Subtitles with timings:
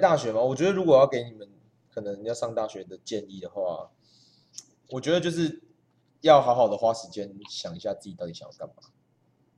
[0.00, 1.48] 大学嘛，我觉得如果要给你们
[1.92, 3.90] 可能要上大学的建议的话，
[4.88, 5.62] 我觉得就是
[6.22, 8.82] 要好好的花时间想一下自己到底想要干嘛。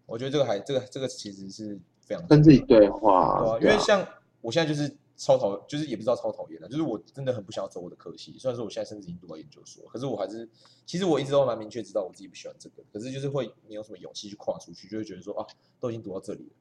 [0.05, 4.07] 我觉得这个还这个这个其实是非常跟自己对话对话，啊，因为像
[4.41, 8.37] 我现在就是超讨，就是也不知道超讨厌的，就是我真的很不想要走我的科系。
[8.39, 10.49] 虽然说我现在甚至已经读到研究所，可是我还是
[10.85, 15.47] 其实我一直都蛮明确知道我自己不喜欢这个，可是就是会没有什么勇气去跨出去，就会觉得说啊，
[15.81, 16.55] 都已经读到这里了，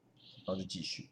[0.46, 1.08] 然后就继续。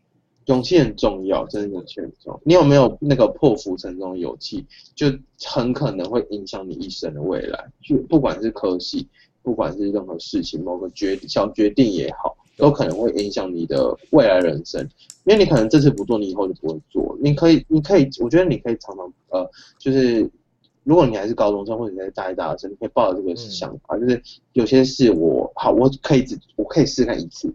[0.47, 2.41] 勇气很重要，真的勇气很重要。
[2.45, 5.07] 你有没有那个破釜沉舟的勇气，就
[5.45, 7.71] 很可能会影响你一生的未来。
[7.83, 9.07] 就不管是科系，
[9.43, 14.81] 不管是任何事情，某个决小决定也好，都可能会影响你的未来人生。
[15.25, 17.17] 因为你可能这次不做，你以后就不会做。
[17.21, 20.29] 你可以，你可以，我觉得你可以常常呃，就是
[20.83, 24.21] 如果你还是高中生或者你在大一、大二生，你可以抱着这个想法，就是
[24.55, 27.55] 有些事我好，我可以只我可以试看一次。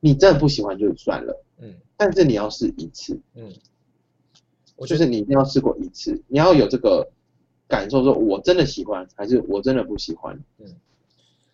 [0.00, 1.42] 你真的不喜欢就算了。
[1.58, 3.52] 嗯但是你要试一次，嗯，
[4.76, 7.08] 我就是你一定要试过一次，你要有这个
[7.66, 10.38] 感受，说我真的喜欢，还是我真的不喜欢。
[10.58, 10.76] 嗯，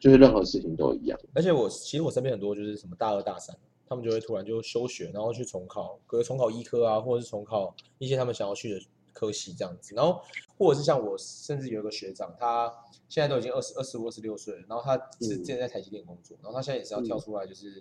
[0.00, 1.19] 就是任何事情都一样。
[1.33, 8.81] 而且我其实我身边很多就是什么大二大三，他们就会突然就休学，然后去重考，可能重考医科啊，或者是重考一些他们想要去的
[9.12, 9.94] 科系这样子。
[9.94, 10.20] 然后
[10.59, 12.75] 或者是像我，甚至有一个学长，他
[13.09, 17.81] 现在都已经二十二十五、二十六岁了，然后他是之前在台积电工作，然后他现在也是要跳出来，就是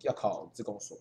[0.00, 0.96] 要考自工所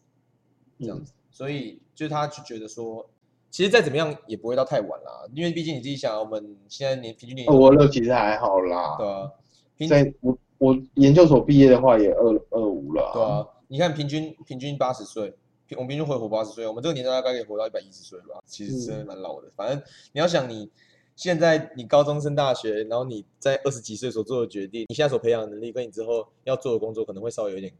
[0.81, 1.13] 这样子。
[1.29, 3.09] 所以就是他就觉得说，
[3.49, 9.31] 其实再怎么样也不会到太晚啦，因为毕竟你自己想，我们现在年平均年龄我乐其实还好啦，对啊，
[9.77, 15.33] 平均在我我研究所毕业的话也二二五了、对啊，你看平均平均八十岁，
[15.67, 19.49] 平我们平均会活八十岁，我们这个年代大概可以活到一百一十岁吧，其实真的蛮老的。
[19.55, 20.69] 反正你要想你
[21.15, 27.73] 现在你高中升大学，然后你在二十几岁所做的决定，你现在所培养的能力跟你之后要做的工作可能会稍微有一点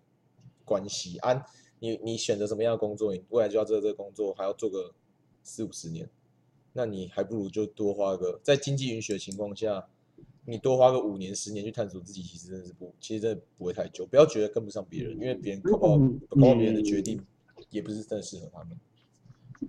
[0.63, 1.45] 关系啊。
[1.81, 4.93] 你你选择什么样的工作，你未来就要做这个工作，还要做个
[5.41, 6.07] 四五十年，
[6.73, 9.87] 那你还不如就多花个在经济允许的情况下，
[10.45, 14.05] 你多花个五年十年去探索自己，其实真的是不，其实真的不会太久。
[14.05, 17.19] 不要觉得跟不上别人，因为别人搞不好嗯搞不好别人的决定
[17.71, 18.77] 也不是真的适合他们。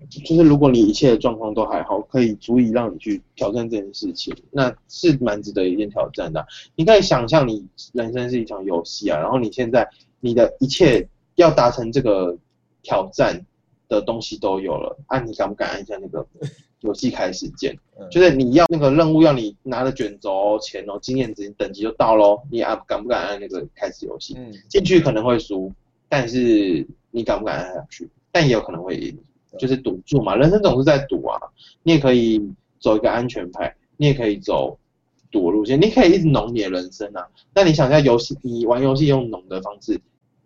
[0.09, 6.47] 就是如果你一切的状况都还好，可以足以让你去挑战这件事情，那是蛮值得一件挑战的啊。
[6.75, 9.87] 你可以想象你人生是一场游戏啊，然后你现在
[10.19, 12.37] 你的一切要达成这个
[12.81, 13.45] 挑战
[13.87, 16.25] 的东西都有了，啊，你敢不敢按一下那个
[16.81, 17.77] 游戏开始键？
[17.97, 24.35] 嗯，就是你要那个任务要你拿着卷轴钱哦，经验值等级就到喽，你按敢不敢按那个开始游戏？
[24.37, 25.71] 嗯，进去可能会输，
[26.09, 28.09] 但是你敢不敢按下去？
[28.31, 29.17] 但也有可能会赢，
[29.57, 31.39] 就是赌注嘛，人生总是在赌啊。
[31.83, 32.41] 你也可以
[32.79, 34.77] 走一个安全牌，你也可以走
[35.31, 37.27] 赌路线，你可以一直浓你的人生啊。
[37.53, 40.01] 那你想一下，游戏你玩游戏用浓的方式，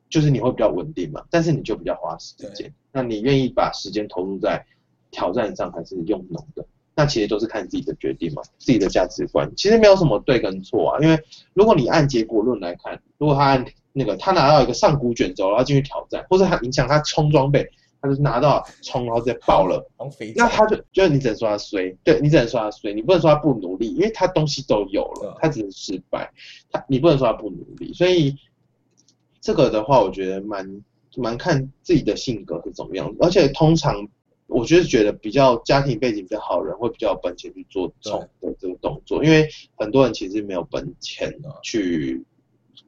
[0.10, 2.74] 就是你会比较稳定嘛，但是你就比较花时间。
[2.92, 4.66] 那你愿意把时间投入在
[5.12, 6.66] 挑战上，还是用农的？
[6.96, 11.00] 那其实都是看自己的决定嘛，自己的价值观，其实没有什么对跟错啊。
[11.00, 11.20] 因为
[11.54, 17.70] 如果你按结果论来看，如果他按那个他拿到一个上古卷轴，然后进去挑战，或者他影响他冲装备，
[18.02, 19.88] 他就拿到冲然后直接爆了，
[20.36, 26.32] 那他就就是你只能说他衰，对你只能说他衰，你不能说他不努力，因为他东西都有了，他只是失败，
[26.72, 28.36] 他你不能说他不努力，所以
[29.48, 30.84] 这个的话，我觉得蛮
[31.16, 34.06] 蛮看自己的性格是怎么样，而且通常
[34.48, 39.48] 我就是觉得比较家庭背景比较好的人会比较有本钱去做这种的这个动作，因为
[39.78, 42.26] 很多人其实没有本钱去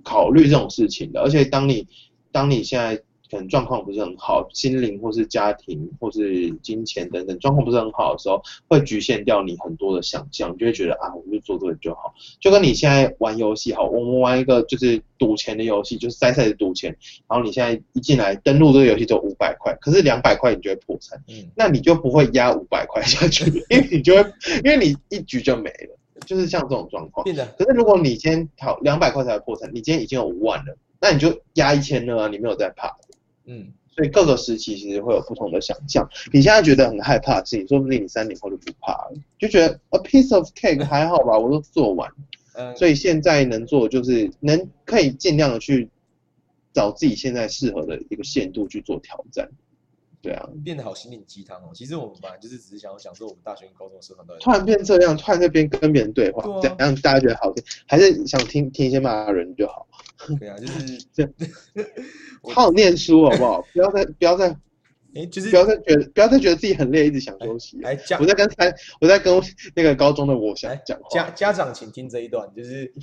[0.03, 1.87] 考虑这种事情的，而且当你
[2.29, 12.13] 当你现在可能状况不是很好，心灵或是家庭或是金钱等等状况不是很好的时候，会局限掉你很多的想象，你就会觉得啊，我就做这个就好。
[12.39, 16.95] 就跟你现在玩游戏好，我们玩一个就是赌钱的游戏，就是筛赛的赌钱，
[17.27, 24.29] 然后你现在一进来登录这个游戏就五百块，可是两百块你就会破产，嗯，那你就不会压五百块下去，因为你就会
[24.63, 27.23] 因为你一局就没了，就是像这种状况。
[27.57, 32.97] 可是如果你今天好两百块才破产，你今天已经有五万了，那你就压一千了啊，你没有在怕。
[33.49, 36.07] 嗯，所以各个时期其实会有不同的想象。
[36.31, 42.09] 你现在觉得很害怕的事情，说不定你三年后就不怕了，就觉得 a piece of cake 还好吧，我都做完。
[42.53, 45.89] 嗯，所以现在能做的就是能可以尽量的去
[46.73, 49.49] 找自己现在适合的一个限度去做挑战。
[50.21, 51.69] 对啊，变得好心灵鸡汤哦。
[51.73, 59.87] 其实我们本来就是只是想要讲说我们大学跟高中的社团到底突然变这样，突然这边跟别人对话，对啊这样大家觉得好听，还是想听听一些骂人就好。
[60.39, 61.23] 对啊，就是这
[62.43, 63.61] 我好好念书好不好？
[63.73, 64.49] 不要再不要再
[65.15, 67.79] 哎，就是不要再觉得不要再觉得自己很累，一直想休息。
[67.79, 68.71] 来家我在跟三，
[69.01, 69.41] 我在跟
[69.75, 71.09] 那个高中的我想讲话。
[71.09, 72.93] 家家长请听这一段，就是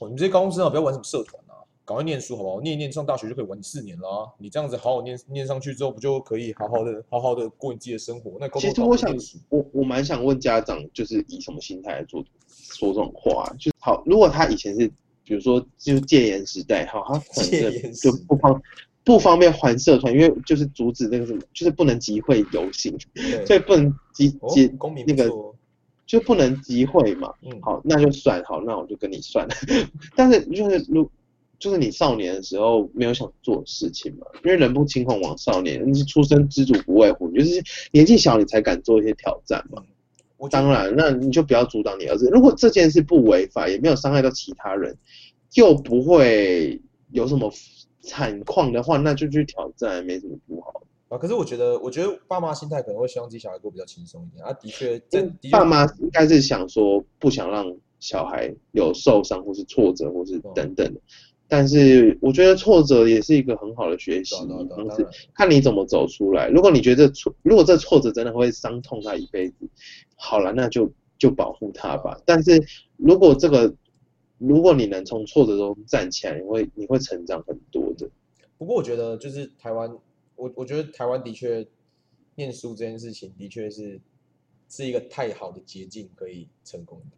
[0.00, 1.54] 我们这些高中生啊，不要玩什么社团啊，
[1.84, 2.60] 赶快念书好不好？
[2.60, 4.26] 念一念上大学就可以玩四年了啊！
[4.38, 8.36] 你这样子好好念念上去之后，不就可以好好的好好的过你自己的生活？
[8.40, 9.14] 那其实我想
[9.50, 13.48] 我我蛮想问家长，就是以什么心态来做说这种话？
[13.56, 14.90] 就是好，如果他以前是
[15.26, 17.02] 比如说就是戒严时代，哈，
[17.34, 18.62] 他可能就不方
[19.04, 22.96] 不方便还社团，因为就是阻止那个什么，就是不能集会游行，
[23.44, 25.28] 所以不能集哦集公民那个
[26.06, 27.32] 就不能集会嘛。
[27.42, 29.46] 嗯，好，那就算好，那我就跟你算。
[30.14, 31.10] 但是就是如
[31.58, 39.82] 就是你少年的时候没有想做的事情嘛，因为人不轻狂枉少年，你是出生知足不畏虎，你就是年纪小你才敢做一些挑战嘛。
[40.38, 42.28] 我当然，那你就不要阻挡你儿子。
[42.30, 44.96] 如果这件事不违法，也没有伤害到其他人，
[45.54, 46.80] 又不会
[47.10, 47.50] 有什么
[48.00, 50.82] 惨况的话，那就去挑战，没什么不好。
[51.08, 54.52] 啊，可是我觉得，我觉得爸妈心态可能会希望自己小孩过比较轻松一点啊。
[54.52, 57.64] 的确，在的爸妈应该是想说，不想让
[58.00, 61.00] 小孩有受伤或是挫折或是等等的。
[61.48, 66.48] 但是我觉得挫折也是一个很好的学习方式，看你怎么走出来。
[66.48, 69.54] 如果你觉得挫，如果这挫折真的会伤痛他一辈子，
[70.16, 72.20] 好了，那就就保护他吧。
[72.26, 72.60] 但是
[72.96, 73.72] 如果这个，
[74.38, 78.08] 如果你能从挫折中站起来，你会你会成长很多的。
[78.58, 79.90] 不过我觉得就是台湾，
[80.34, 81.66] 我我觉得台湾的确
[82.34, 84.00] 念书这件事情的确是
[84.68, 87.16] 是一个太好的捷径可以成功的。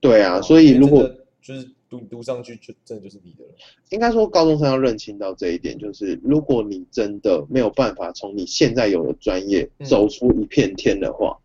[0.00, 1.08] 对啊，哦所以如果
[1.40, 3.50] 就是读读上去就真的就是你的了。
[3.90, 11.38] 应该说高中生要认清到这一点，就是如果你真的没有办法从你现在有的专业嗯走出一片天的话，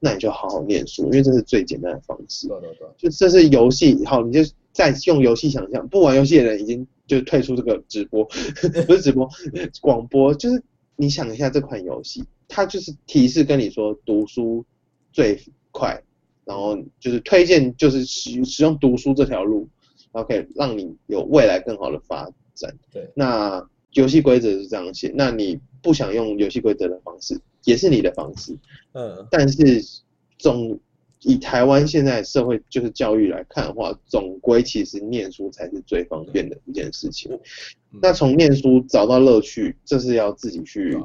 [0.00, 2.56] 那你就好好念书，因为这是最简单的方式对。
[2.56, 4.40] 啊对啊对啊就这是游戏，好，你就
[4.72, 8.24] 再用游戏想象，不玩游戏的人已经就退出这个直播，
[8.86, 9.28] 不是直播，
[9.80, 10.62] 广播，就是
[10.96, 14.64] 你想一下这款游戏，它就是提示跟你说读书
[15.12, 15.40] 最
[15.72, 16.02] 快，
[16.44, 19.68] 然后就是推荐就是使使用读书这条路，
[20.12, 22.74] 然后可以让你有未来更好的发展。
[22.92, 28.56] 对，那游戏规则是这样写，那你不想用游戏规则的方式，也是你的方式。
[28.92, 29.84] 嗯，但是
[30.38, 30.80] 总
[31.20, 37.30] 以台湾现在社会就是教育来看的话，总归其实念书才是最方便的一件事情。
[37.32, 40.98] 嗯那从念书找到乐趣，这是要自己去、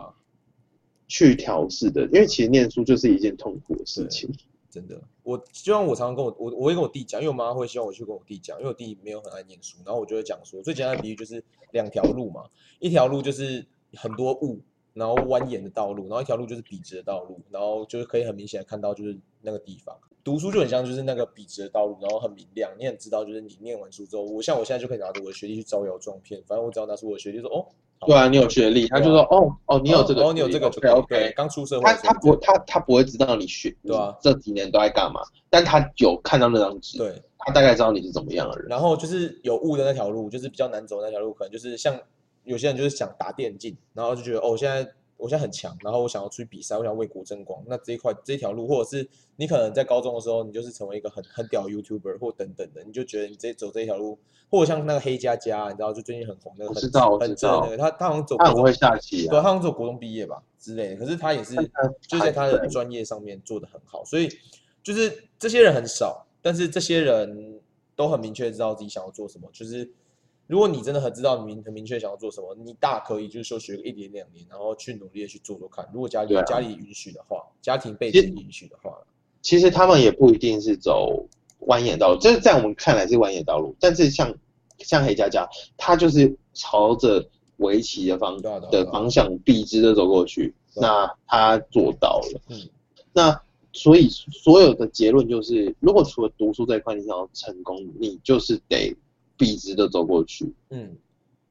[1.07, 4.29] 去调试的，因为其实念书就是一件痛苦的事情。
[4.69, 12.43] 真的，我就像我常常跟我我我会跟我弟讲，因为我妈会希望我去跟我弟讲，因为我弟没有很爱念书，然后我就会讲说，最简单的比喻就是两条路嘛，
[12.79, 14.59] 一条路就是很多雾，
[14.93, 19.95] 然后蜿蜒的道路，然后一条路就是笔直的道路，然后就是可以很明显的看到就是那个地方。
[20.23, 27.65] 读书就很像就是那个笔直的道路，然后很明亮，你很知道就是你念完书之后，我像我现在就可以拿着我的学历去招摇撞骗，反正我只要拿出我的学历说哦，
[27.97, 31.33] 好对啊，你有学历，他就说哦哦，你有这个，哦，你有这个 OK 对 OK。
[31.35, 38.67] 刚出社会他不他他不会知道你学对啊你这几年都在干嘛，但他有看到那张纸，对，他大概知道你是怎么样的人。
[38.69, 41.99] 然后就是有雾的那条路，就是比较难走的那条路，可能就是像
[42.43, 47.63] 有些人就是想打电竞，然后就觉得哦，我现在我现在很强，然后我想要出去比赛，我想要为国争光。
[47.67, 54.17] 那这一块这一条路，或者是你可能在高中的时候，你就是成为一个很很屌的 YouTuber 或等等的，你就觉得你这走这一条路，
[54.49, 61.55] 或者像那个黑佳佳，你知道就最近很红那个很我知道我很知道他他好像走他不会下棋对，他啊，好像走国中毕业吧之类的，可是他也是
[62.07, 64.27] 就在他的对专业上面做得很好，所以
[64.83, 67.59] 就是这些人很少，但是这些人
[67.95, 69.47] 都很明确知道自己想要做什么。
[69.53, 69.87] 就是
[70.51, 75.89] 如果你真的很知道明很明确想要做什么，你大可以就是说学个一年两年，然后去努力的去做做看。
[75.93, 78.91] 如果家里、家里允许的话，家庭背景允许的话，
[79.41, 81.25] 其实他们也不一定是走
[81.67, 84.35] 蜿蜒道路，这是在我们看来是蜿蜒道路，但是像
[84.79, 87.25] 像黑佳佳，他就是朝着
[87.59, 92.41] 围棋的方的方向笔直的走过去，啊那他做到了。
[92.49, 92.67] 嗯，
[93.13, 93.41] 那
[93.71, 98.93] 所以所有的结论就是，如果除了读书这一块你想要成功，你就是得
[99.41, 100.53] 笔直的走过去。
[100.69, 100.95] 嗯，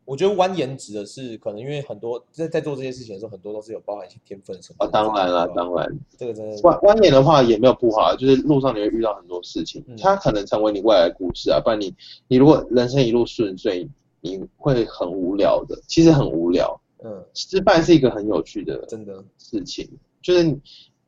[0.04, 11.60] 我觉得蜿蜒指的是可能因为很多在在做这些事情的时候，很多都是有包含一些天分什么啊，分当然了，当然，这个真的是蜿蜿蜒的话也没有不好啊，就是路上你会遇到很多事情嗯，它可能成为你未来的故事啊。
[11.60, 11.92] 不然你
[12.28, 13.88] 你如果人生一路顺遂，
[14.20, 16.80] 你会很无聊的，其实很无聊。
[17.02, 19.88] 嗯，失败是一个很有趣的真的事情，
[20.20, 20.58] 就是你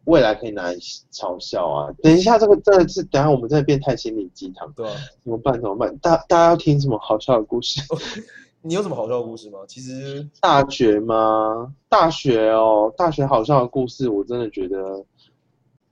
[0.05, 0.75] 未来可以拿来
[1.13, 1.93] 嘲笑啊。
[2.03, 4.85] 等一下，这个真的是，等一下我们真的变态心理鸡汤，怎
[5.31, 5.55] 么办？
[5.61, 5.97] 怎么办？
[5.99, 7.81] 大大家要听什么好笑的故事？
[8.65, 9.59] 你有什么好笑的故事吗？
[9.67, 11.75] 其实大学吗？
[11.89, 15.05] 大学哦，大学好笑的故事，我真的觉得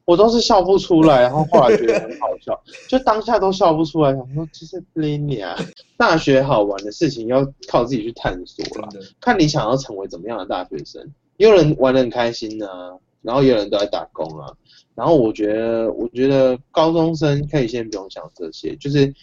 [0.05, 5.57] 我都是笑不出来，然后后来觉得很好笑， 就当下都笑不出来，想说这是 l i n 啊。
[5.97, 8.89] 大学好玩的事情要靠自己去探索了，
[9.21, 11.13] 看你想要成为怎么样的大学生。
[11.37, 14.57] 也有人玩的很开心啊，然后也有人都在打工啊。
[14.95, 19.15] 然后我觉得，我觉得高中生可以先不用想这些，就是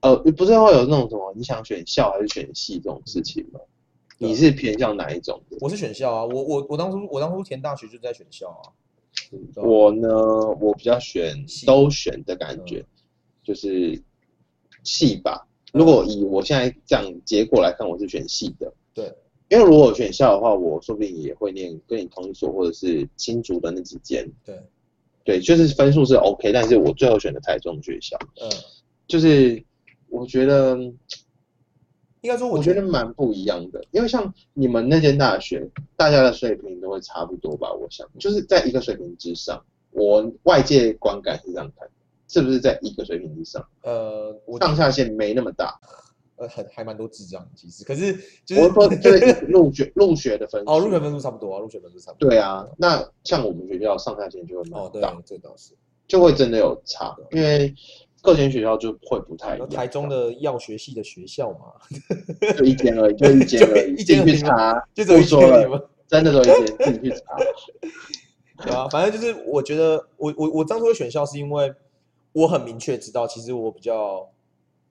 [0.00, 3.60] 呃，不是会有那种什么你想选校还是选系这种事情吗？
[4.18, 5.56] 你是偏向哪一种的？
[5.60, 8.72] 我是选校啊，我我我当初我当初填大学就在选校啊
[9.56, 10.08] 我呢，
[10.60, 12.84] 我比较选都选的感觉，
[13.42, 14.02] 就是
[14.82, 15.46] 系吧。
[15.72, 18.72] 如果以我现在这样结果来看，我是选系的。
[18.92, 19.14] 对，
[19.50, 24.24] 因为如果我选校的话，我说不定也会念跟你同一所或者是新竹的那几间。
[24.44, 24.56] 对，
[25.24, 28.48] 对，就是分数是 OK，但是我最后选的台中学校，嗯，
[29.08, 29.60] 就是
[30.08, 30.78] 我觉得
[32.20, 37.72] 应该说我我觉得觉得蛮不一样的，因为像你们那间大学，大家的水平都会差不多吧？
[37.72, 41.88] 我想就是在一个水平之上，我外界观感是这样看，
[42.28, 43.66] 是不是在一个水平之上？
[43.82, 45.76] 呃，我上下限没那么大。
[46.40, 48.12] 呃很还蛮多智障的其实，可是
[48.44, 50.70] 就是我是说就是入学入学的分数。
[50.70, 52.28] 哦入学分数差不多啊，入学分数差不多。
[52.28, 55.74] 对啊，那像我们学校上下限就会哦对蛮大，，这倒是。
[56.08, 57.72] 就会真的有差，因为
[58.20, 59.68] 各间学校就会不太一样。
[59.68, 61.72] 台中的药学系的学校嘛，
[62.58, 65.88] 就一间而已，就一间而已， 就一间去查， 就只有说了？
[66.08, 67.36] 真的只有一间，自己去查。
[68.66, 71.72] 对啊，反正就是我觉得我我我当初的选校是因为
[72.32, 74.28] 我很明确知道，其实我比较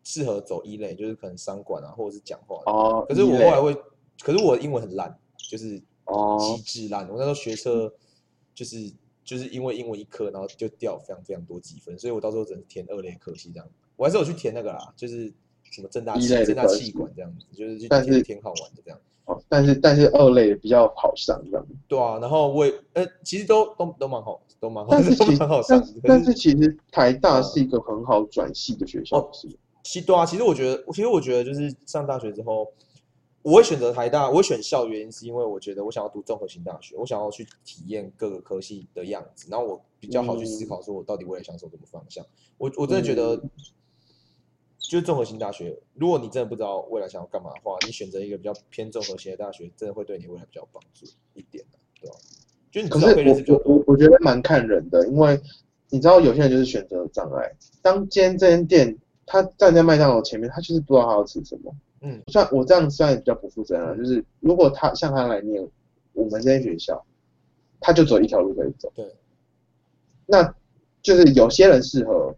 [0.09, 2.63] 适合走一类，就是可能商管啊，或者是讲话。
[2.65, 3.75] 哦，可是我后来会，
[4.23, 7.07] 可是我的英文很烂，就是哦极致烂。
[7.07, 7.93] 我那时候学车
[8.55, 8.91] 就是
[9.23, 13.69] 就是因为英文一科，然后就掉非常非常多积分，所以我到时候只能填二类科系这样。
[13.95, 15.31] 我还是有去填那个啦，就是
[15.71, 18.99] 什么正大气一类正大气管这样子，就是去但是填填好玩的这样。
[19.25, 21.63] 哦，但是但是二类比较好上这样。
[21.87, 25.85] 对啊，然后我也呃，其实都都都蛮好，都蛮好，但是 其蛮好上的。
[25.85, 32.71] 但是可但是其实台大是一个很好转系的学校哦，是吗其对啊，其实我觉得，其实我觉得就是上大学之后，
[33.41, 42.25] 我会选择台大，我会选校，原因是因为我觉得我想要读综合性大学，我想要去体验各个科系的样子，然后我比较好去思考说我到底未来想走什么方向。
[42.57, 43.49] 我我真的觉得，嗯
[44.89, 51.05] 就是综合性大学，如果你真的不知道未来想要干嘛的话，你选择一个比较偏综合性的大学，真的会对你未来比较有帮助
[51.35, 52.15] 一点的，对吧？
[52.71, 53.73] 就是你可是至少可以认识比较多。
[53.73, 55.39] 我我我我觉得蛮看人的，因为
[55.89, 57.51] 你知道有些人就是选择障碍。
[57.83, 58.97] 当今天这间店
[59.31, 61.71] 他站在麦当劳前面，他就是不知道他要吃什么。
[62.01, 65.63] 嗯，算我这样算比较不负责任了，就是如果他像他来念
[66.13, 67.05] 我们这些学校，
[67.79, 68.91] 他就走一条路可以走。
[68.95, 69.05] 对，
[70.25, 70.51] 那
[71.03, 72.35] 就是有些人适合，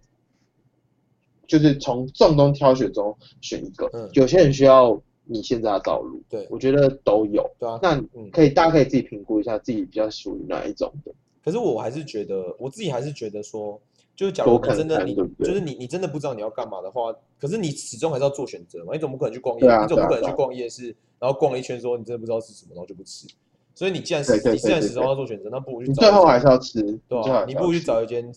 [1.47, 7.49] 就是从众中挑选中选一个，嗯有些人需要你现在的道路，对我觉得都有。
[7.57, 7.79] 对啊。
[7.81, 11.13] 那嗯可以，大家可以自己评估一下自己比较属于哪一种的。
[11.43, 13.79] 可是我还是觉得，我自己还是觉得说，
[14.15, 23.27] 就是假如真的你就是你你真的不知道你要干嘛的话，可是你始终还是要做选择嘛，你总不可能去逛夜，你总不可能去逛夜市，然后逛了一圈说你真的不知道吃什么，然后就不吃。
[23.73, 28.31] 所以你既然是你既然始终要做选择，那不如去最后还是要吃，对吧啊，你不如去找一间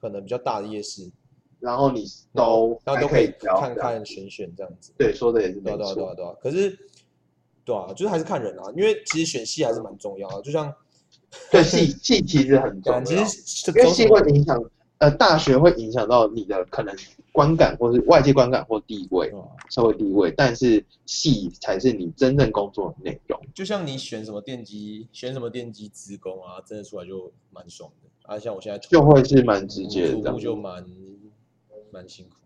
[0.00, 1.10] 可能比较大的夜市，
[1.58, 2.04] 然后你
[2.34, 4.92] 都然后都可以看看选选这样子。
[4.98, 6.14] 对，说的也是对啊对啊对。
[6.14, 6.78] 对啊，可是
[7.64, 10.72] 对啊，就是还是看人啊，因为其实选戏还是蛮重要的，就像
[11.50, 14.62] 对，戏戏其实很重要，其实因为系走什么会影响，
[15.00, 16.94] 呃，大学会影响到你的可能
[17.32, 19.32] 观感，或是外界观感或地位、
[19.70, 23.40] 社会地位，但是系才是你真正工作的内容。
[23.54, 28.10] 就像你选什么电机，选什么电机职工啊，真的出来就蛮爽的。
[28.30, 30.84] 啊，像我现在就会是蛮直接的就蛮
[31.90, 32.36] 蛮辛苦。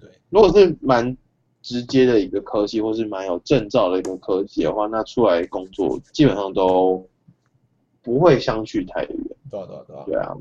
[0.00, 1.16] 对，如果是蛮
[1.62, 7.08] 直接的一个科系，或是蛮有证照的一个科系的话，那出来工作基本上都
[8.02, 9.16] 不会相去太远。
[9.48, 10.36] 对啊对啊对啊对啊，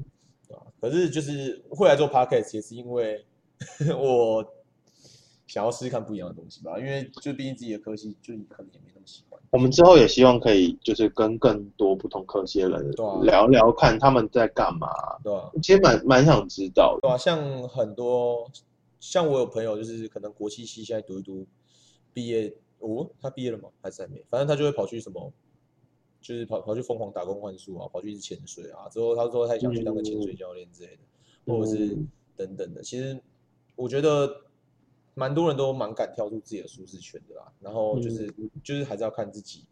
[0.49, 0.63] 对啊。
[0.81, 3.23] 可是就是会来做 podcast 也是因为
[3.97, 4.45] 我
[5.47, 9.39] 想要试试看不一样的东西吧，因为就毕竟自己的科系就可能也没那么喜欢。
[9.51, 12.91] 我们之后也希望可以就是跟更多不同科系的人
[13.23, 14.87] 聊聊，看他们在干嘛。
[15.23, 17.07] 对啊，其实蛮蛮想知道的。
[17.07, 18.47] 对啊，像很多
[18.99, 21.47] 像我有朋友就是可能国际系现在读一读，
[22.13, 23.69] 毕业哦，他毕业了吗？
[23.81, 24.23] 还是还没？
[24.29, 25.33] 反正他就会跑去什么，
[26.21, 28.89] 就是跑跑去疯狂打工换宿啊，跑去一直潜水啊。
[28.89, 32.81] 之后他说他也想去当个潜水教练之类的，或者是嗯等等的。
[32.81, 33.19] 其实
[33.75, 34.41] 我觉得
[35.13, 37.51] 蛮多人都蛮敢跳出自己的舒适圈的啦。
[37.59, 38.33] 然后就是、
[38.63, 39.63] 就是还是要看自己，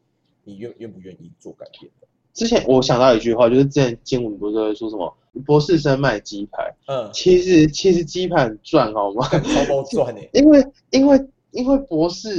[0.44, 2.08] 你愿愿不愿意做改变的。
[2.34, 9.28] 之前我想到一句话，就是之前新闻不是会说什么博士生卖鸡排，嗯，其实其实鸡排很赚好吗？
[9.28, 12.30] 超包赚 呢、因为因为因为博士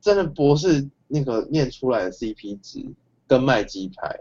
[0.00, 2.84] 真的博士那个念出来的 CP 值
[3.26, 4.20] 跟卖鸡排，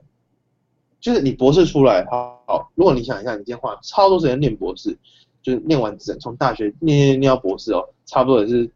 [1.00, 4.98] 就是你博士出来，好好，如果你想一下，你今天花超多时间念博士，
[5.42, 8.70] 就是念完整从大学念念念到博士哦，差不多也是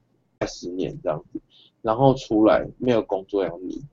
[0.47, 1.39] 十年这样子，
[1.81, 3.83] 然后出来没有工作要你，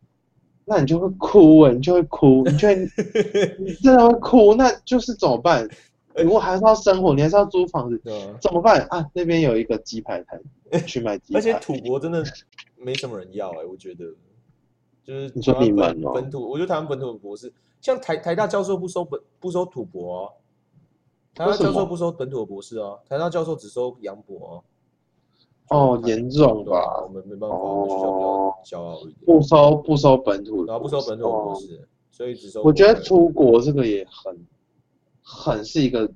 [0.65, 2.77] 那你就会哭哎、你就会哭，你就会
[3.59, 5.69] 你真的会哭，那就是怎么办？
[6.17, 9.05] 如果还是要生活，你还是要租房子，啊，怎么办啊？
[9.13, 10.41] 那边有一个鸡排摊，
[10.87, 11.39] 去买鸡排。
[11.39, 12.25] 而且土国真的
[12.79, 14.07] 没什么人要哎、我觉得，
[15.07, 20.33] 就是你说你们哦本本土，我觉得台湾本土的博士，像台台大教授不收本不收土博啊，
[21.33, 24.61] 台大教授不收本土的博士哦，台大教授只收洋博啊。
[25.69, 27.09] 哦，就严重对啊吧我？
[27.09, 32.63] 们没办法，我们学校比哦较骄傲一点，不收不收本土的，然后不收本土的博哦士，所以只收。
[32.63, 34.47] 我觉得出国这个也很
[35.23, 36.09] 很是一个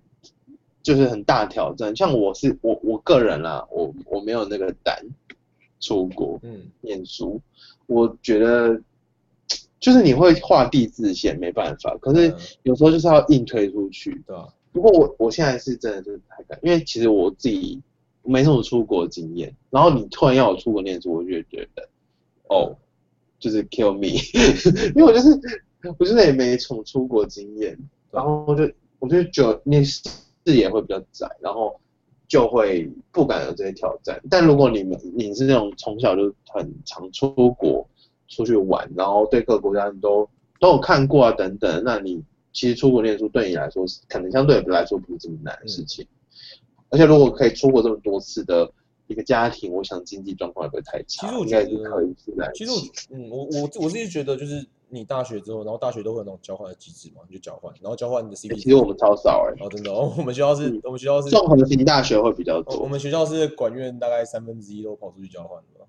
[0.82, 1.94] 就是很大挑战。
[1.96, 5.04] 像我是我我个人啦，我我没有那个胆
[5.80, 7.40] 出国嗯，念书，
[7.86, 8.80] 我觉得
[9.80, 11.96] 就是你会画地自限，没办法。
[12.00, 12.36] 可是嗯。
[12.64, 14.10] 有时候就是要硬推出去。
[14.26, 14.52] 对吧？
[14.72, 17.82] 不过我我现在是真的就是太敢，因为其实我自己
[18.22, 21.88] 没什么出国经验，然后你突然要我出国念书，我就觉得
[22.48, 22.76] 哦，
[23.40, 24.20] 就是 kill me，
[24.94, 25.30] 因为我就是
[25.98, 27.76] 我就是也没什么出国经验，
[28.12, 28.70] 然后我就
[29.00, 30.04] 我就觉得那视
[30.44, 31.80] 野会比较窄，然后
[32.30, 34.22] 就会不敢有这些挑战。
[34.30, 37.84] 但如果你们你是那种从小就很常出国
[38.28, 40.26] 出去玩，然后对各个国家你都
[40.60, 42.22] 都有看过啊等等，那你
[42.52, 46.06] 其实出国念书对你来说是可能相对来说不是这么难的事情。
[46.88, 48.72] 而且如果可以出国这么多次的
[49.08, 52.64] 一个家庭，我想经济状况也不会太差，其实我应觉得该是可以负担得起。
[52.64, 58.56] 其实我嗯，我我我自己觉得就是你大学之后，然后大学都会有那种交换的机制嘛，你就交换，然后交换你的 CP 值。
[58.56, 62.86] 其实我们超少哎、哦，真的哦，我们学校是嗯，我们学校是，综合型大学会比较多我。
[62.86, 65.86] 们学校是管院大概三分之一都跑出去交换的吧，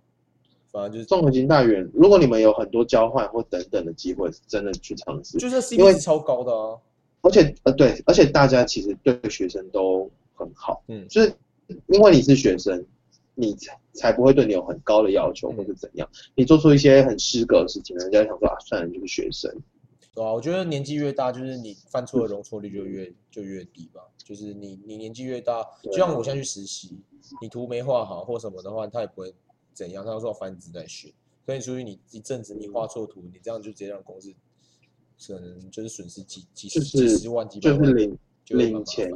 [0.71, 5.37] 反正就是综合型大学，如果你们有很多交换或等等的机会，真的去尝试。
[5.37, 6.77] 就是 CP 值超高的啊，
[7.21, 11.33] 而且呃对，而且大家其实对学生都很好，嗯就是
[11.87, 12.85] 因为你是学生，
[13.41, 16.07] 你才才不会对你有很高的要求嗯或者怎样。
[16.35, 19.51] 你做出一些很失格的事情，人家想说啊，算了，你就是学生。
[20.13, 24.01] 对啊，我觉得年纪越大，就是你犯错的容错率就越就越低吧。
[24.23, 26.99] 就是你你年纪越大，就像我现在去实习，
[27.41, 29.33] 你图没画好或什么的话，他也不会
[29.73, 31.11] 怎样，他说反正只在学。
[31.45, 34.31] 所以属于你一阵子你画错图，你这样就直接让公司
[35.27, 37.79] 可能就是损失几几十就是几十万几百万，
[38.47, 39.11] 领钱。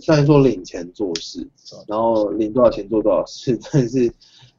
[0.00, 1.46] 虽然说领钱做事，
[1.86, 4.12] 然后领多少钱做多少事，但是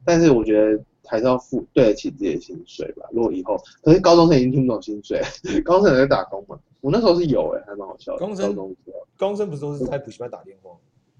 [0.04, 3.06] 但是我觉得还是要付对得起自己的薪水吧。
[3.12, 5.22] 如果以后，可是高中生已经听不懂薪水，
[5.64, 6.58] 高中生有在打工嘛？
[6.82, 8.20] 我那时候是有哎、还蛮好笑的。
[8.20, 10.72] 高中生高中生不是都是在补习班打电话，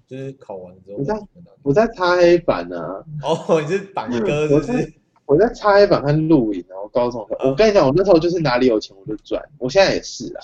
[0.06, 1.20] 就是考完之后你在
[1.62, 4.92] 我在擦黑板呢、啊，哦，你是板哥是我在不是？
[5.26, 10.40] 我在擦黑板和录影，然后高中的我跟你讲，我那时候就是哪里有钱我就赚，我现在也是啊，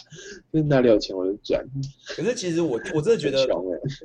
[0.53, 1.65] 就是哪里有钱我就赚，
[2.09, 3.47] 可是其实我我真的觉得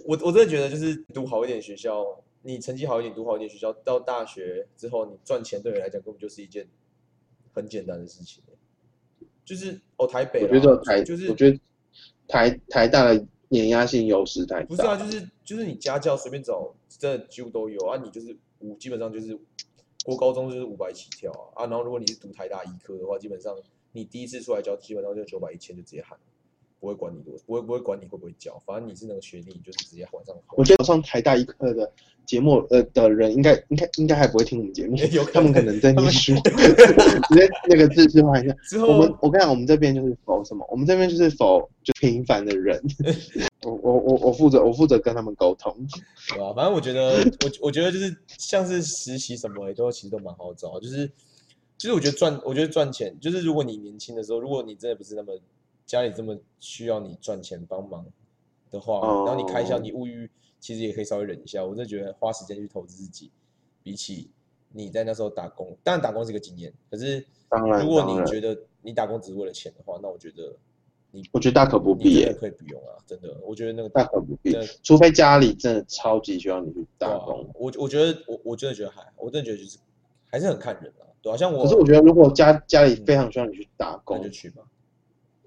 [0.05, 2.05] 我我真的觉得就是读好一点学校，
[2.43, 6.65] 你成绩好一点，读好一点学校，到大学之后你赚钱对你来讲根本就是一件
[7.53, 8.41] 很简单的事情。
[9.43, 11.59] 就是哦，台北，我觉得台，就是我觉得
[12.27, 14.65] 台台大的碾压性优势太大。
[14.65, 17.97] 不是啊，就是就是你家教随便找，真的几乎都有啊。
[18.03, 19.37] 你就是五，基本上就是
[20.07, 21.67] 国高中就是五百起跳啊啊。
[21.67, 23.53] 然后如果你是读台大医科的话，基本上
[23.91, 26.17] 你第一次出来教，基本上就九百一千就直接喊，
[26.79, 31.91] 不会管你多，不会不会管你会不会教，反正你是那个学历，你就是直接往上我觉得上台大一课的
[32.25, 38.53] 节目呃的人，应该应该应该还不会听我们节目 有，他们可能在念书， 直接那个字是换一下。
[38.69, 40.67] 之后我们我跟你讲，我们这边就是否什么？
[40.69, 42.81] 我们这边就是否就平凡的人。
[43.63, 45.75] 我我我我负责我负责跟他们沟通。
[46.29, 51.07] 对吧、反正我觉得，我我觉得就是像是实习什么也都其实都蛮好找，就是
[51.77, 55.33] 就是我觉得赚，我觉得赚钱，就是如果你年轻的时候，如果你真的不是那么
[55.87, 58.05] 家里这么需要你赚钱帮忙
[58.69, 61.63] 的话，然后你开销哦你物欲其实也可以稍微忍一下。
[61.63, 63.31] 我真的觉得花时间去投资自己，
[63.81, 64.29] 比起
[64.73, 70.53] 你在那时候打工，当然打工是一个经验，可是当然如果你觉得你打工只是为了钱的话，那我觉得
[71.11, 77.49] 你我觉得大可不必可以不用啊，真的，我觉得那个大可不必除非家里真的超级需要你去打工。
[77.53, 79.77] 我我觉得我我真的觉得还，我真的觉得就是
[80.29, 84.63] 还是很看人啊，对啊，像我，可是我觉得如果家家里非常需要你去打工那工就，去吧。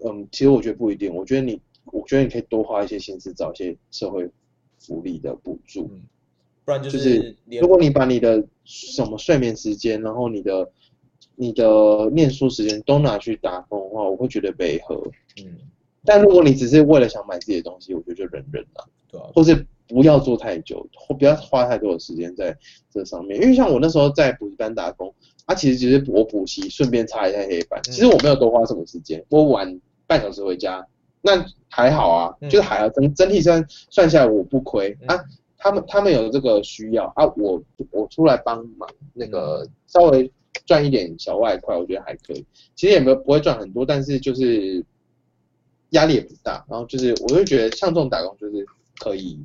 [0.05, 1.15] 嗯，其实我觉得不一定。
[1.15, 4.29] 我觉得你，我觉得你可以多花一些心思找一些社会
[4.79, 5.91] 福利的补助。
[5.93, 6.03] 嗯，
[6.65, 10.71] 不然就就是如果你把你的什么睡眠时间，然后你的
[11.37, 14.97] 你的念书时间都拿去打工的话，我会觉得违和。
[15.43, 15.59] 嗯，
[16.05, 22.57] 但如果你只是为了想买自己的东西，我觉得就忍忍啦，对啊，或是不要做太久，或不要花太多的时间在
[22.91, 23.43] 这上面。
[23.43, 25.13] 因为像我那时候在补习班打工，
[25.47, 30.85] 啊，其实只是我补习顺便擦一下黑板，其实我没有多花什么时间，我晚半小时回家，
[31.23, 32.51] 那还好啊，嗯。
[32.51, 34.99] 就是还好，整整体算算下来我不亏。
[35.03, 35.07] 嗯。
[35.17, 35.25] 啊。
[35.57, 37.05] 他们他们有这个需要。
[37.15, 39.71] 啊，我我出来帮忙，那个嗯。
[39.87, 40.29] 稍微
[40.67, 42.45] 赚一点小外快，我觉得还可以。
[42.75, 44.85] 其实也没有不会赚很多，但是就是
[45.91, 48.67] 压力也不大，然后就是我就觉得像这种打工就是
[48.99, 49.39] 可以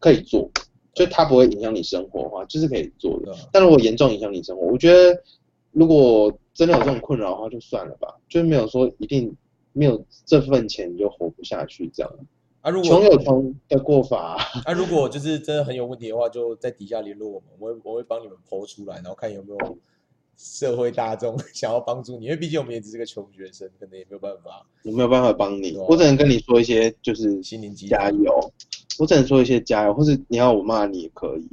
[0.00, 0.50] 可以做，
[0.94, 3.32] 就它不会影响你生活的话，就是可以做的。
[3.52, 5.22] 但如果严重影响你生活，我觉得
[5.70, 9.34] 如果真的有这种困扰的话，就算了吧，就是没有说一定
[9.72, 12.12] 没有这份钱你就活不下去这样。
[12.60, 19.78] 啊，如果穷有穷的过法、啊， 啊，如果就是真的很有问题的话，就在底下联络我们，我会我会帮你们剖出来，然后看有没有
[20.36, 28.52] 社会大众 想要帮助你，因为毕竟我们也只是个穷学生，可能也没有办法我没有办法帮你，我只能跟你说一些就是心灵鸡加油，
[29.00, 31.48] 我只能说一些加油，或是你要我骂你也可以，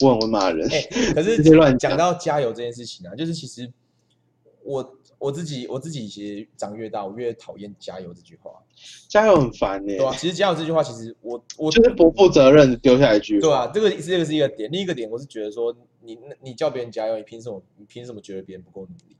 [0.00, 0.66] 我很会骂人。
[0.70, 0.80] 哎、
[1.14, 3.70] 可是乱讲讲到加油这件事情啊，就是其实
[4.62, 8.52] 我我自己我自己其实长越大，我越讨厌加油这句话，
[9.08, 13.40] 加油很烦呢、对啊，其实加油这句话，其实我我就是不负责任丢下一句。
[13.40, 19.16] 对啊，这个这个是一个点，另一个点我是觉得说，你你叫别人加油，你凭什么你凭什么觉得别人不够努力？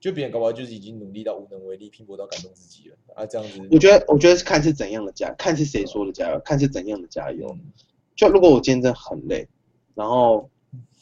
[0.00, 7.48] 就别人搞不好就是已经努力到无能为力，拼搏到感动自己了啊，这样子，我觉得，我觉得是看是怎样的加，看是谁说的加油，看是怎样的加油。
[7.52, 7.72] 嗯
[8.14, 9.46] 就如果我今天真的很累，
[9.94, 10.48] 然后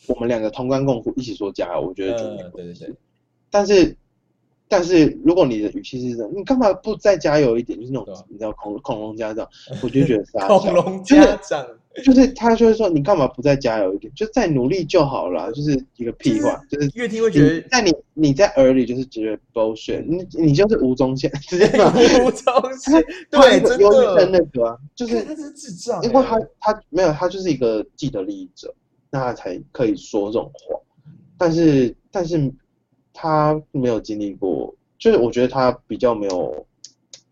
[0.09, 2.94] 我们两个同甘共苦，一起说加油，我觉得就没嗯，对对对，
[3.51, 3.97] 但是，
[4.77, 7.79] 但是如果你的语气是这样，你干嘛不再加油一点？
[7.79, 9.49] 就是那种你知道恐恐龙家长，
[9.81, 11.65] 我就觉得傻恐龙家长，
[12.05, 14.13] 就是他就会说你干嘛不再加油一点？
[14.17, 21.89] 就再努力就好了，就是一个屁话，就是越听会觉得你在你你在耳里就是觉得 bullshit，你你就是吴宗宪，直接把
[22.27, 28.75] 无中 他生，对，真的，那个啊，就是是智障欸，因为他他没有，他就是一个既得利益者，
[29.09, 30.81] 那他才可以说这种话。
[31.39, 32.53] 但是但是
[33.14, 36.66] 他没有经历过，就是我觉得他比较没有，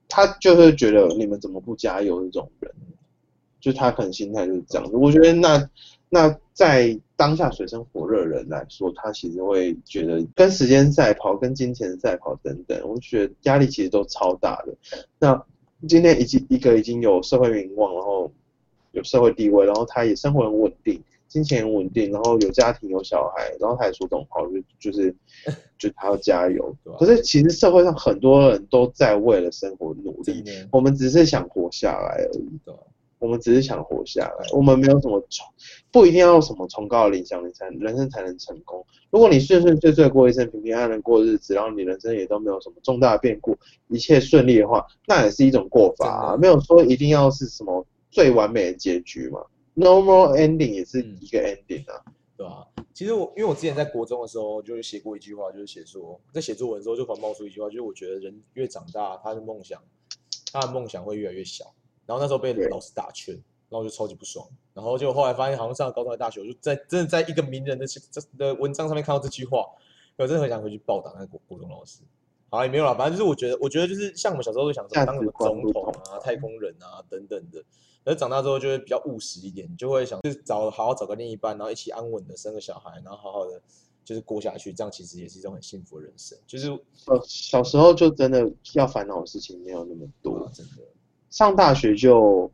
[0.09, 2.73] 他就是觉得你们怎么不加油这种人，
[3.61, 4.97] 就他可能心态就是这样子。
[4.97, 5.69] 我觉得那
[6.09, 14.75] 那在当下水深火热的人来说，他其实会觉得跟时间赛跑、跟金钱赛跑等等，我觉得压力其实都超大的。
[15.19, 15.45] 那
[15.89, 18.31] 今天已经一个已经有社会名望，然后
[18.93, 25.15] 有社会地位，然后他也生活很稳定，金钱很稳定，然后有家庭有小孩，然后他也说这种话，我就就是
[25.79, 26.77] 就他要加油。
[26.99, 32.61] 可是其实社会上很多人都在为了生活努力，我们只是想活下来而已。
[33.19, 35.47] 我们只是想活下来，我们没有什么崇，
[35.93, 38.85] 不一定要什么崇高的理想，你才人生才能成功。
[39.11, 49.39] 如果你顺顺遂遂过一生，平平安安地过日子，然后你人生也都没有什么重大的变故，一切顺利的话，那也是一种过法、啊，没有说一定要是什么最完美的结局嘛。
[49.75, 52.03] Normal ending 也是一个 ending 啊。
[52.35, 52.67] 对吧？
[52.93, 59.81] 其实我因为我之前在国中的时候，就是写过一句话，就是写说在写作文的时候就突然冒出一句话，就是我觉得人越长大，他的梦想，
[60.53, 61.73] 他的梦想会越来越小。
[62.05, 63.33] 然后那时候被老师打圈，
[63.69, 64.45] 然后我就超级不爽。
[64.75, 69.65] 然后就后来发现，好像上了高中的大学，我就在真的在一个名人的这的文章上面看到这句话，
[70.17, 72.01] 我真的很想回去报答那个国国中老师。
[72.51, 77.63] 好啦，也没有啦，反正就是我觉得，我觉得就是像我们小时候都想说当什么总统啊、太空人啊等等的，
[78.05, 83.61] 而长大之后就会比较务实一点，你就会想就是找好好找个另一半，然后一起安稳的生个小孩，然后好好的
[84.05, 86.37] 就是过下去，这样其实也是一种很幸福的人生。
[86.47, 86.71] 就是
[87.07, 90.83] 呃小时候就真的要烦恼的事情没有那么多哇，，真的，
[91.31, 92.51] 上大学就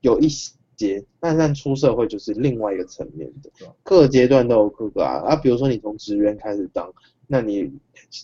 [0.00, 3.50] 有一些，但但出社会就是另外一个层面的
[3.82, 6.92] 各阶段都有各个啊啊，比如说你从职员开始当，
[7.28, 7.70] 那你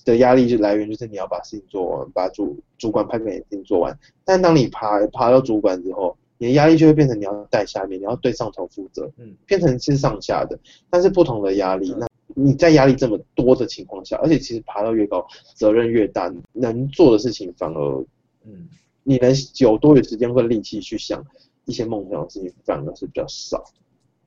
[0.04, 10.58] 的压力就来源就是你要把事情做完，把主主管派给你的事情做完，但当你爬爬到主管之后，你的压力就会变成你要带下面，你要对上头负责，嗯，变成是上下的，
[10.90, 12.06] 但是不同的压力，嗯那
[12.38, 18.04] 你在压力这么多的情况下，而且其实爬到越高，责任越大，能做的事情反而
[18.44, 18.68] 嗯，
[19.04, 21.24] 你能有多余时间或力气去想
[21.64, 23.64] 一些梦想的事情，反而是比较少。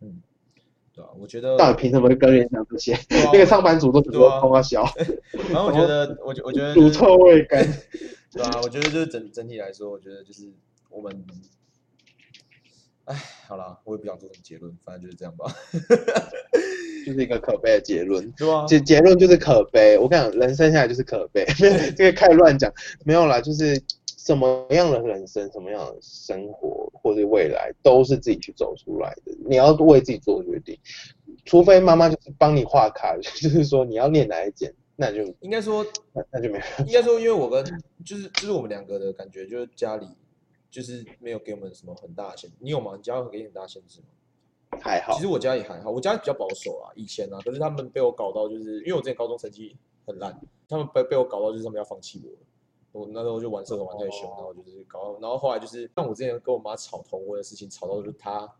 [0.02, 0.22] 嗯
[0.96, 2.94] 对啊，我觉得，到底凭什么会跟人讲这些？
[2.94, 4.84] 啊那个上班族都只对啊说通话小，
[5.52, 7.64] 然后我觉得，我觉我觉得 乳就是臭未干。
[8.32, 10.50] 对啊，我觉得就是整整体来说，我觉得就是
[10.90, 11.26] 我们，
[13.10, 13.16] 哎，
[13.48, 15.52] 好啦，我也不想做什么结论，反正就是这样吧。
[17.08, 18.30] 就是一个可悲的结论。
[18.38, 19.98] 对啊，结结论就是可悲。
[19.98, 21.44] 我跟你讲，人生下来就是可悲，
[21.98, 22.72] 这个太乱讲，
[23.04, 23.82] 没有啦，就是
[24.16, 29.36] 什么样的人生、什么样的生活或者未来，都是自己去走出来的。
[29.44, 30.78] 你要为自己做决定，
[31.46, 36.86] 除非妈妈就是帮你画卡， 就是说你要念哪一间，那就应该说，那那就没有。
[36.86, 37.66] 应该说，因为我跟
[38.06, 40.08] 就是就是我们两个的感觉，就是家里
[40.70, 42.56] 就是没有给我们什么很大的限制。
[42.60, 42.96] 你有吗？
[42.96, 44.08] 你家有给你很大限制吗？
[44.82, 52.38] 还好其实，我家也还好，我家比较保守啊，以前啊，可是他们被我搞到，就是因为我之前高中成绩很烂，他们被被我搞到就是他们要放弃我了。
[52.92, 58.52] 我那时候就玩社团玩太凶，然后就是搞到，然后后来就是像我之前跟我妈吵同婚的事情，吵到就是她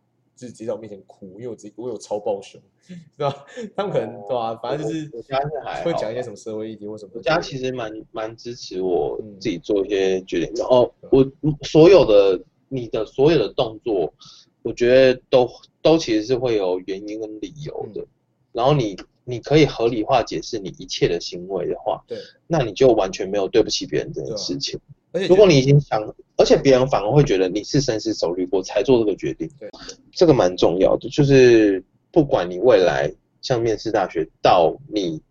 [0.48, 2.62] 自己在我面前哭，因为我自己我有超暴熊，
[3.18, 3.46] 对吧？
[3.76, 11.30] 他们可能对吧、反正就是我我家是还会讲一些什么社会议题或什么家其实蛮蛮支持我嗯自己做一些决定，然后我
[11.64, 14.14] 所有的你的所有的动作，
[14.62, 15.50] 我觉得都
[15.82, 18.06] 都其实是会有原因跟理由的。
[18.54, 24.80] 然后你你可以合理化解释你一切的行为的话，对，那你就完全没有对不起别人这件事情。
[25.12, 26.02] 而且如果你已经想，
[26.38, 29.70] 而且别人反而会觉得你是深思熟虑过才做这个决定，对
[30.12, 31.10] 这个蛮重要的。
[31.10, 35.22] 就是不管你未来像面试大学到你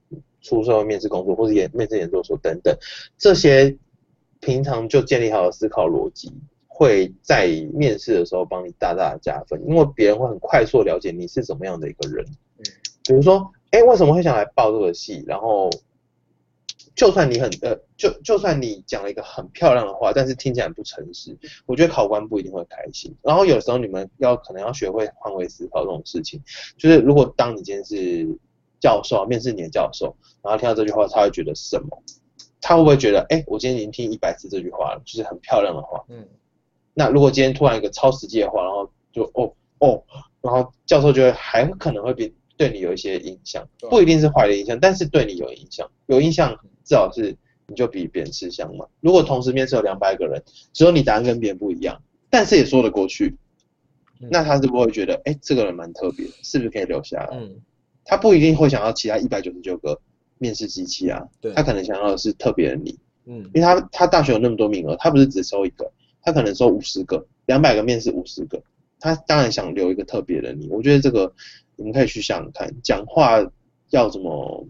[0.42, 2.76] 出社会面试工作，或者研面试研究所等等，
[3.16, 3.76] 这些
[4.40, 6.32] 平常就建立好的思考逻辑，
[6.66, 12.24] 会在面试的时候帮你大大的加分，因为别人会很快速地了解你是怎么样的一个人。
[12.58, 12.64] 嗯
[13.08, 15.24] 比如说，哎，为什么会想来报这个系？
[15.26, 15.70] 然后，
[16.98, 23.14] 就算你很呃，就就算你讲了一个很漂亮的话，但是听起来很不诚实，我觉得考官不一定会开心。
[23.22, 26.42] 然后有时候你们要可能要学会换位思考这种事情，
[26.76, 28.26] 就是如果当你今天是
[28.80, 32.02] 教授，面试你的教授，然后听到这句话，他会觉得什么？
[32.60, 36.04] 他会不会觉得，哎，我今天已经听一百次这句话了，就是很漂亮的话？
[36.08, 36.26] 嗯，
[36.94, 40.02] 那如果今天突然一个超实际的话，然后就哦哦，
[40.40, 46.52] 然后教授就会还可能会比对你有一些影响，不一定是坏的影响，但是对你有影响，有影响
[46.84, 47.34] 至少是
[47.68, 48.84] 你就比别人吃香嘛。
[49.00, 50.42] 如果同时面试有两百个人，
[50.74, 53.36] 只有你答案跟别人不一样，但是也说得过去，
[54.20, 57.30] 嗯那他是不会觉得，哎，这个人蛮特别，是不是可以留下来？
[57.32, 57.56] 嗯，
[58.04, 59.98] 他不一定会想要其他一百九十九个
[60.38, 62.98] 面试机器啊，对他可能想要的是特别的你。
[63.30, 65.92] 嗯因为他他大学有那么多名额，他不是只收一个，
[66.22, 68.62] 他可能收五十个，两百个面试五十个，
[68.98, 70.66] 他当然想留一个特别的你。
[70.68, 71.30] 我觉得这个
[71.78, 73.38] 你们可以去想想看，讲话
[73.90, 74.66] 要怎么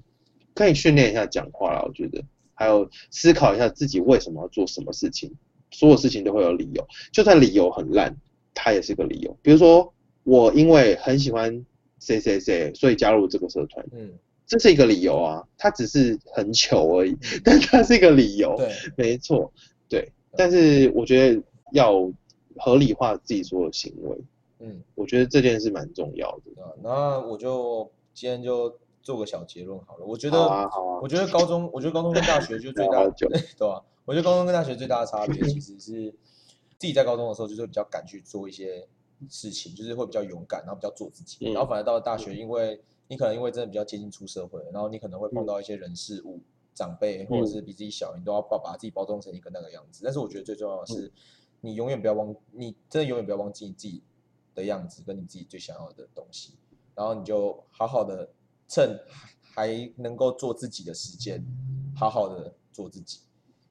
[0.55, 1.83] 可以训练一下讲话啦。
[1.85, 5.33] 我觉得还有思考一下自己为什么要做什么事情，
[5.71, 8.15] 所有事情都会有理由，就算理由很烂，
[8.53, 9.37] 它也是个理由。
[9.43, 9.93] 比如说
[10.25, 11.65] 我因为很喜欢
[11.99, 14.13] 谁谁谁，所以加入这个社团，嗯，
[14.47, 18.55] 这是一个理由啊，它只是很糗而已，但它是一个理由。
[18.57, 19.51] 对，没错，
[19.89, 20.13] 对。
[20.37, 21.43] 但是我觉得
[21.73, 22.13] 要
[22.57, 24.17] 合理化自己所有行为，
[24.61, 26.63] 嗯，我觉得这件事蛮重要的。
[26.63, 30.05] 啊，那我就今天就做个小结论好了。
[30.07, 36.11] 我觉得，好啊，好啊我，觉得高中，我觉得高中跟大学就最 大聊好久 对吧、我觉得高中跟大学最大的差别其实是
[36.79, 38.87] 自己在高中的时候就是比较敢去做一些
[39.29, 41.37] 事情，就是会比较勇敢，然后比较做自己。
[41.49, 46.41] 嗯然后反而到了大学，因为你可能因为真的比较接近出社会，然后你可能会碰到一些人事物。
[46.75, 50.03] 长辈或者是比自己小，你都要把把自己包装成一个那个样子。
[50.05, 51.11] 但是我觉得最重要的是，
[51.61, 54.01] 你永远不要忘，你真的永远不要忘记你自己
[54.59, 56.55] 的样子，跟你自己最想要的东西。
[56.95, 58.29] 然后你就好好的
[58.67, 58.99] 趁
[59.55, 61.45] 还能够做自己的时间，
[61.95, 63.21] 好好的做自己，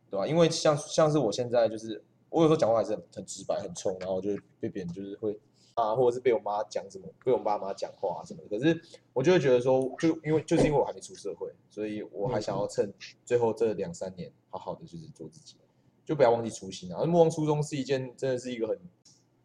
[0.10, 0.26] 对吧？
[0.26, 4.30] 因为像像是我现在就是，我有时候讲话还是很直白、很冲，然后就
[4.62, 5.38] 被别人就是会
[5.74, 8.58] 啊，或者是被我妈讲什么，被我爸妈讲话什么的。
[8.58, 12.94] 可是我就会觉得说，就因为就是因为我还没出社会，所以我还想要趁
[13.26, 15.58] 最后这两三年，好好的就是做自己，
[16.06, 17.04] 就不要忘记初心啊。
[17.04, 18.80] 莫忘初衷是一件真的是一个很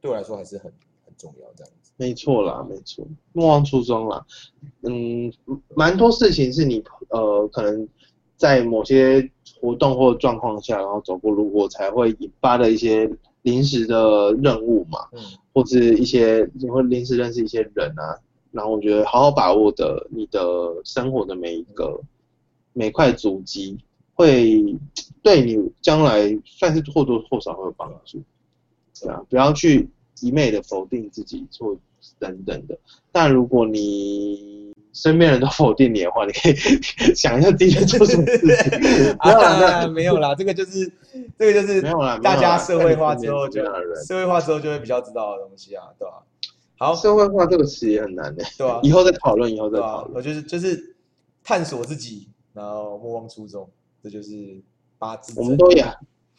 [0.01, 0.73] 对我来说还是很
[1.23, 1.93] 重要这样子。
[1.97, 4.27] 没错啦，没错，莫忘初衷啦。
[4.83, 5.33] 嗯，
[5.77, 7.89] 蛮多事情是你呃，可能
[8.37, 9.31] 在某些
[9.61, 13.09] 活动或状况下，然后走过路过才会引发的一些
[13.43, 15.21] 临时的任务嘛，嗯
[15.55, 18.19] 或是一些你会临时认识一些人啊。
[18.51, 20.41] 然后我觉得好好把握的你的
[20.85, 22.01] 生活的每一个
[22.73, 23.79] 每块足迹，
[24.15, 24.63] 会
[25.23, 28.21] 对你将来算是或多或少会有帮助。
[29.01, 29.89] 对啊，不要去
[30.21, 31.77] 一昧的否定自己做
[32.19, 32.79] 等等的。
[33.11, 36.55] 但如果你身边人都否定你的话，你可以
[37.17, 38.79] 想一下自己在做什么事情。
[39.25, 40.93] 没有啦，没有啦，这个就是
[41.39, 43.65] 这个就是没有啦，没大家社会化之后就
[44.07, 46.23] 社会化之后就会比较知道的东西啊，对吧？
[46.77, 50.03] 好，社会化这个词也很难的，对啊以后再讨论，以后再讨？
[50.03, 50.17] 论。
[50.17, 50.95] 我就是就是
[51.43, 53.69] 探索自己，然后莫忘初衷，
[54.03, 54.61] 这就是
[54.99, 55.33] 八字。
[55.41, 55.85] 我们都也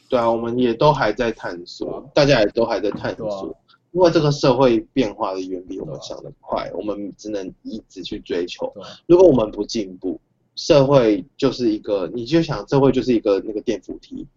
[0.09, 3.55] 对啊，我们也都还在探索，大家也都还在探索。
[3.93, 8.73] 因为这个社会变化的远比我们想的快，我们只能一直去追求。
[9.07, 10.19] 如果我们不进步，
[10.55, 14.27] 社会就是一个，你就想社会就是一个那个电扶梯，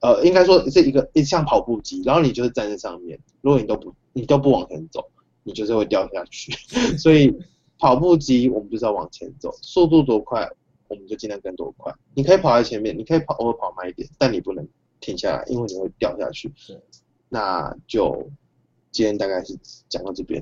[0.00, 5.10] 呃，应该说是一个一像跑步机，然后你就是站在上面，如果你都不你都不往前走，
[5.42, 6.52] 你就是会掉下去。
[6.98, 7.34] 所以
[7.78, 10.46] 跑步机我们就是要往前走，速度多快，
[10.88, 11.90] 我们就尽量跟多快。
[12.14, 14.68] 你可以跑在前面，你可以跑偶尔跑慢一点，但你不能
[15.00, 16.78] 停下来，因为你会掉下去是。
[17.32, 18.28] 那就
[18.90, 19.56] 今天大概是
[19.88, 20.40] 讲到这边。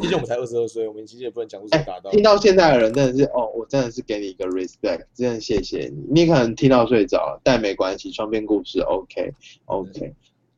[0.00, 2.16] 毕竟我们才二十二岁，我们其实也不能讲出什么大道理。
[2.16, 6.04] 听到现在的人真的是哦，我真的是给你一个 respect，真的谢谢你。
[6.22, 9.32] 你可能听到睡着，但没关系，双边故事 OK
[9.66, 10.14] OK。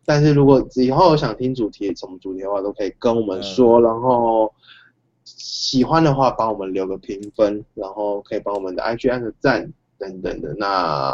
[0.07, 4.53] 但是如果以后想听主题什么主题的话，都可以跟我们说，然后
[5.25, 10.55] 喜欢的话帮我们留个评分，然后可以帮我们的 IG 按个赞等等的。
[10.59, 11.11] 那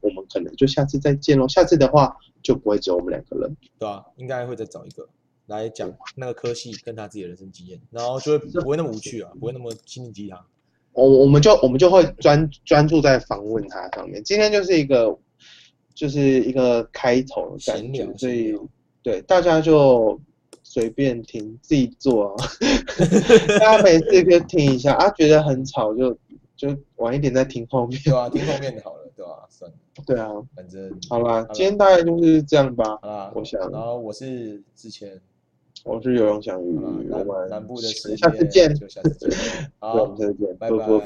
[0.00, 1.46] 我们可能就下次再见喽。
[1.46, 3.54] 下次的话就不会只有我们两个人。
[3.78, 5.06] 对啊，应该会再找一个
[5.46, 10.38] 来讲那个科系跟他自己的人生经验，然后就会不会那么无趣啊，不会那么心灵鸡汤。
[10.92, 14.22] 我我们就我们就会专专注在访问他上面。
[14.22, 15.18] 今天就是一个
[15.94, 18.54] 就是一个开头的感觉，所以
[19.02, 20.20] 对大家就
[20.62, 22.44] 随便听，自己做啊。
[23.58, 26.14] 大家没事就听一下啊，觉得很吵就
[26.56, 27.98] 就晚一点再听后面。
[28.04, 29.76] 对啊，听后面就好了，对吧、算了，
[30.06, 32.98] 对啊，反正好啦啦，今天大概就是这样吧。
[33.00, 35.18] 好啦，我想然后我是之前
[35.84, 38.72] 我是游泳翔宇，我们南南部的时下次见。
[38.74, 39.36] 就下次见， 对，
[39.80, 41.02] 我好们，下次见，拜拜啵。